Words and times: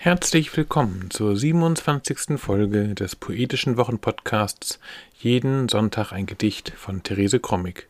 Herzlich 0.00 0.56
willkommen 0.56 1.10
zur 1.10 1.36
27. 1.36 2.38
Folge 2.38 2.94
des 2.94 3.16
poetischen 3.16 3.76
Wochenpodcasts 3.76 4.78
Jeden 5.18 5.68
Sonntag 5.68 6.12
ein 6.12 6.24
Gedicht 6.24 6.72
von 6.76 7.02
Therese 7.02 7.40
Krommig. 7.40 7.88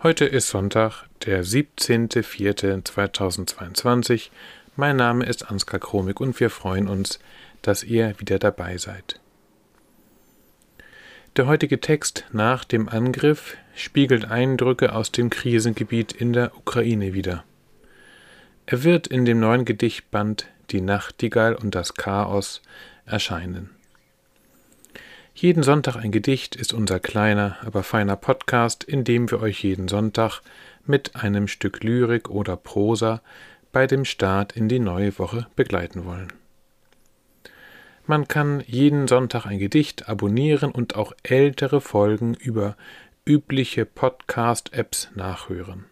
Heute 0.00 0.26
ist 0.26 0.48
Sonntag, 0.48 1.06
der 1.26 1.44
17.04.2022. 1.44 4.30
Mein 4.76 4.94
Name 4.94 5.26
ist 5.26 5.50
Ansgar 5.50 5.80
Kromig 5.80 6.20
und 6.20 6.38
wir 6.38 6.50
freuen 6.50 6.86
uns, 6.86 7.18
dass 7.62 7.82
ihr 7.82 8.14
wieder 8.20 8.38
dabei 8.38 8.78
seid. 8.78 9.18
Der 11.36 11.48
heutige 11.48 11.80
Text 11.80 12.26
nach 12.30 12.62
dem 12.62 12.88
Angriff 12.88 13.56
spiegelt 13.74 14.30
Eindrücke 14.30 14.94
aus 14.94 15.10
dem 15.10 15.30
Krisengebiet 15.30 16.12
in 16.12 16.32
der 16.32 16.56
Ukraine 16.56 17.12
wider. 17.12 17.42
Er 18.66 18.84
wird 18.84 19.08
in 19.08 19.24
dem 19.24 19.40
neuen 19.40 19.64
Gedichtband 19.64 20.46
die 20.72 20.80
Nachtigall 20.80 21.54
und 21.54 21.74
das 21.74 21.94
Chaos 21.94 22.62
erscheinen. 23.06 23.70
Jeden 25.34 25.64
Sonntag 25.64 25.96
ein 25.96 26.12
Gedicht 26.12 26.54
ist 26.54 26.72
unser 26.72 27.00
kleiner, 27.00 27.56
aber 27.64 27.82
feiner 27.82 28.16
Podcast, 28.16 28.84
in 28.84 29.02
dem 29.02 29.30
wir 29.30 29.40
euch 29.40 29.64
jeden 29.64 29.88
Sonntag 29.88 30.42
mit 30.86 31.16
einem 31.16 31.48
Stück 31.48 31.82
Lyrik 31.82 32.30
oder 32.30 32.56
Prosa 32.56 33.20
bei 33.72 33.88
dem 33.88 34.04
Start 34.04 34.56
in 34.56 34.68
die 34.68 34.78
neue 34.78 35.18
Woche 35.18 35.48
begleiten 35.56 36.04
wollen. 36.04 36.32
Man 38.06 38.28
kann 38.28 38.62
jeden 38.66 39.08
Sonntag 39.08 39.46
ein 39.46 39.58
Gedicht 39.58 40.08
abonnieren 40.08 40.70
und 40.70 40.94
auch 40.94 41.12
ältere 41.22 41.80
Folgen 41.80 42.34
über 42.34 42.76
übliche 43.26 43.86
Podcast-Apps 43.86 45.08
nachhören. 45.14 45.86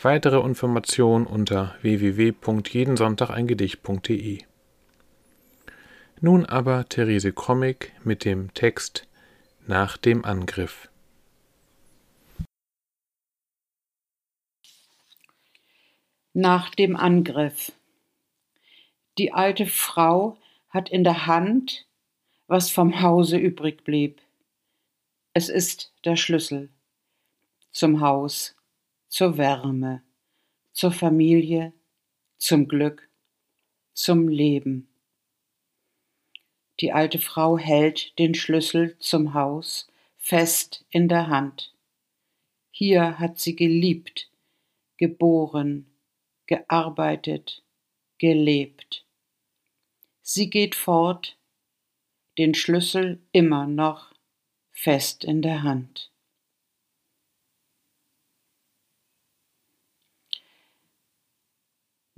Weitere 0.00 0.40
Informationen 0.44 1.26
unter 1.26 1.74
www.jedensonntageingedicht.de. 1.82 4.44
Nun 6.20 6.46
aber 6.46 6.88
Therese 6.88 7.32
Krommig 7.32 7.92
mit 8.04 8.24
dem 8.24 8.54
Text 8.54 9.08
Nach 9.66 9.96
dem 9.96 10.24
Angriff. 10.24 10.88
Nach 16.32 16.72
dem 16.76 16.94
Angriff. 16.94 17.72
Die 19.18 19.32
alte 19.32 19.66
Frau 19.66 20.38
hat 20.68 20.90
in 20.90 21.02
der 21.02 21.26
Hand, 21.26 21.88
was 22.46 22.70
vom 22.70 23.02
Hause 23.02 23.36
übrig 23.36 23.82
blieb. 23.82 24.22
Es 25.32 25.48
ist 25.48 25.92
der 26.04 26.14
Schlüssel 26.14 26.68
zum 27.72 28.00
Haus 28.00 28.54
zur 29.08 29.36
Wärme, 29.38 30.02
zur 30.72 30.92
Familie, 30.92 31.72
zum 32.36 32.68
Glück, 32.68 33.08
zum 33.92 34.28
Leben. 34.28 34.88
Die 36.80 36.92
alte 36.92 37.18
Frau 37.18 37.58
hält 37.58 38.18
den 38.18 38.34
Schlüssel 38.34 38.96
zum 38.98 39.34
Haus 39.34 39.88
fest 40.16 40.84
in 40.90 41.08
der 41.08 41.28
Hand. 41.28 41.74
Hier 42.70 43.18
hat 43.18 43.40
sie 43.40 43.56
geliebt, 43.56 44.30
geboren, 44.96 45.86
gearbeitet, 46.46 47.64
gelebt. 48.18 49.04
Sie 50.22 50.50
geht 50.50 50.74
fort, 50.74 51.36
den 52.36 52.54
Schlüssel 52.54 53.20
immer 53.32 53.66
noch 53.66 54.14
fest 54.70 55.24
in 55.24 55.42
der 55.42 55.62
Hand. 55.62 56.12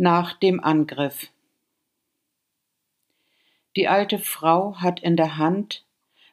Nach 0.00 0.32
dem 0.32 0.60
Angriff. 0.64 1.30
Die 3.76 3.86
alte 3.86 4.18
Frau 4.18 4.76
hat 4.76 5.00
in 5.00 5.14
der 5.14 5.36
Hand, 5.36 5.84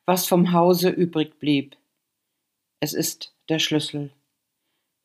was 0.05 0.25
vom 0.25 0.53
Hause 0.53 0.89
übrig 0.89 1.37
blieb. 1.37 1.75
Es 2.79 2.93
ist 2.93 3.35
der 3.49 3.59
Schlüssel 3.59 4.13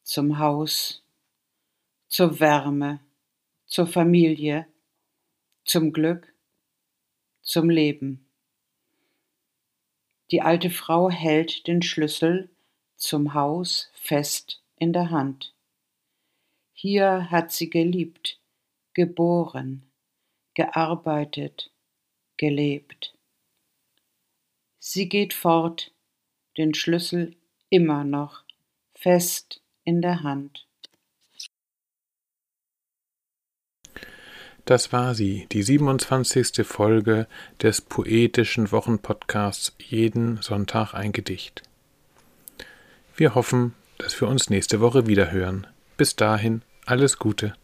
zum 0.05 0.39
Haus, 0.39 1.03
zur 2.06 2.39
Wärme, 2.39 3.01
zur 3.67 3.89
Familie, 3.89 4.69
zum 5.65 5.93
Glück, 5.93 6.33
zum 7.41 7.69
Leben. 7.69 8.25
Die 10.31 10.41
alte 10.41 10.71
Frau 10.71 11.11
hält 11.11 11.67
den 11.67 11.83
Schlüssel 11.83 12.49
zum 12.95 13.34
Haus 13.34 13.91
fest 13.95 14.62
in 14.77 14.93
der 14.93 15.11
Hand. 15.11 15.53
Hier 16.72 17.28
hat 17.31 17.51
sie 17.51 17.69
geliebt, 17.69 18.39
geboren, 18.94 19.91
gearbeitet, 20.54 21.70
gelebt. 22.36 23.14
Sie 24.78 25.08
geht 25.08 25.32
fort, 25.32 25.92
den 26.56 26.75
Schlüssel 26.75 27.36
immer 27.70 28.04
noch 28.04 28.44
fest 28.94 29.62
in 29.84 30.03
der 30.03 30.22
Hand. 30.22 30.66
Das 34.64 34.92
war 34.92 35.14
sie, 35.14 35.47
die 35.50 35.62
27. 35.62 36.64
Folge 36.64 37.26
des 37.60 37.80
poetischen 37.80 38.70
Wochenpodcasts 38.70 39.74
Jeden 39.78 40.41
Sonntag 40.41 40.94
ein 40.94 41.10
Gedicht. 41.10 41.62
Wir 43.16 43.34
hoffen, 43.34 43.74
dass 43.98 44.20
wir 44.20 44.28
uns 44.28 44.50
nächste 44.50 44.80
Woche 44.80 45.06
wiederhören. 45.06 45.66
Bis 45.97 46.14
dahin, 46.14 46.62
alles 46.86 47.19
Gute. 47.19 47.54